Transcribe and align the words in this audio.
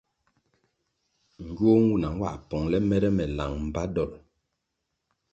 Ngywuoh 1.47 1.79
nwuna 1.83 2.09
nwā 2.15 2.31
pongʼle 2.49 2.77
mere 2.89 3.09
me 3.17 3.25
lang 3.37 3.55
mbpa 3.67 3.83
dolʼ. 3.95 4.13